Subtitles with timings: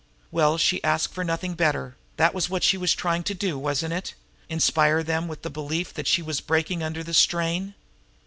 [0.31, 3.93] Well, she asked for nothing better; that was what she was trying to do, wasn't
[3.93, 4.15] it?
[4.49, 7.75] inspire them with the belief that she was breaking under the strain.